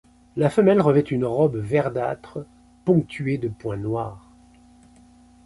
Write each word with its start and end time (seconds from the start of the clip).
La 0.35 0.49
femelle 0.49 0.81
revêt 0.81 1.01
une 1.01 1.25
robe 1.25 1.57
verdâtre 1.57 2.39
ponctuée 2.85 3.37
de 3.37 3.49
points 3.49 3.77
noirs. 3.77 4.31